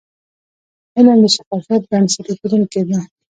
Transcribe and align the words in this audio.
علم 0.97 1.17
د 1.23 1.25
شفافیت 1.35 1.83
بنسټ 1.89 2.25
ایښودونکی 2.29 2.81
د. 2.87 2.89